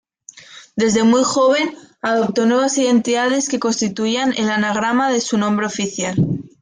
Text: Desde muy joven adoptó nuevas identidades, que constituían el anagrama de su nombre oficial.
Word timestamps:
Desde 0.75 1.03
muy 1.03 1.21
joven 1.23 1.75
adoptó 2.01 2.47
nuevas 2.47 2.75
identidades, 2.79 3.47
que 3.47 3.59
constituían 3.59 4.33
el 4.35 4.49
anagrama 4.49 5.11
de 5.11 5.21
su 5.21 5.37
nombre 5.37 5.67
oficial. 5.67 6.15